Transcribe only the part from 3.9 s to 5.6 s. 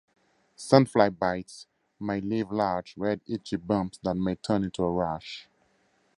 that may turn into a rash.